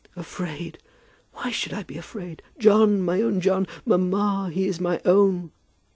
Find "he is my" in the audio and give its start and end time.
4.51-4.99